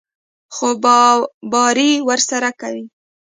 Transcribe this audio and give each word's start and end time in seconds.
خوباري 0.55 1.91
ورسره 2.07 2.49
کوي. 2.61 2.83